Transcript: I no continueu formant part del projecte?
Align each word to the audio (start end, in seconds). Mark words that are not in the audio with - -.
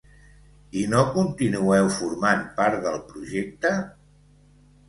I 0.83 0.85
no 0.93 1.01
continueu 1.17 1.91
formant 1.97 2.41
part 2.57 2.81
del 2.87 2.99
projecte? 3.13 3.75